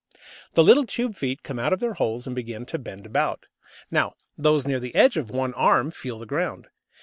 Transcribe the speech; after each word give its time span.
The 0.55 0.63
little 0.63 0.87
tube 0.87 1.15
feet 1.15 1.43
come 1.43 1.59
out 1.59 1.73
of 1.73 1.79
their 1.79 1.93
holes 1.93 2.25
and 2.25 2.35
begin 2.35 2.65
to 2.65 2.79
bend 2.79 3.05
about. 3.05 3.45
Now 3.91 4.15
those 4.35 4.65
near 4.65 4.79
the 4.79 4.95
edge 4.95 5.15
of 5.15 5.29
one 5.29 5.53
"arm" 5.53 5.91
feel 5.91 6.17
the 6.17 6.25
ground. 6.25 6.69